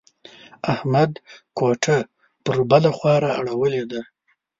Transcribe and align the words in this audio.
احمد 0.73 1.11
کوټه 1.57 1.97
پر 2.43 2.57
بله 2.69 2.89
خوا 2.97 3.15
را 3.23 3.31
اړولې 3.39 3.83
ده. 3.91 4.01